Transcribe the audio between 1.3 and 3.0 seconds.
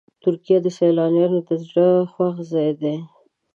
د زړه خوښ ځای دی.